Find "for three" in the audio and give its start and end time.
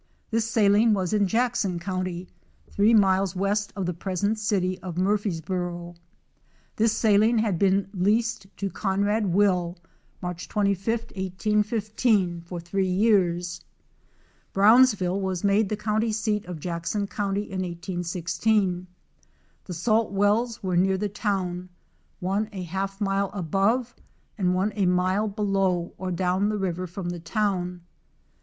12.41-12.87